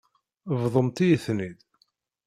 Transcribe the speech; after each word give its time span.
Bḍumt-iyi-ten-id. 0.61 1.59